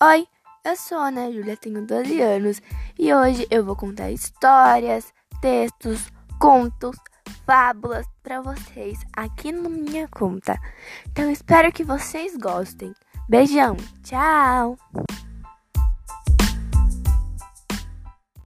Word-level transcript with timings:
Oi, 0.00 0.28
eu 0.64 0.76
sou 0.76 0.96
a 0.96 1.08
Ana 1.08 1.32
Júlia, 1.32 1.56
tenho 1.56 1.84
12 1.84 2.20
anos 2.20 2.62
e 2.96 3.12
hoje 3.12 3.48
eu 3.50 3.64
vou 3.64 3.74
contar 3.74 4.12
histórias, 4.12 5.12
textos, 5.42 6.08
contos, 6.38 6.96
fábulas 7.44 8.06
para 8.22 8.40
vocês 8.40 9.00
aqui 9.12 9.50
na 9.50 9.68
minha 9.68 10.06
conta. 10.06 10.56
Então 11.10 11.28
espero 11.28 11.72
que 11.72 11.82
vocês 11.82 12.36
gostem. 12.36 12.94
Beijão, 13.28 13.76
tchau! 14.04 14.78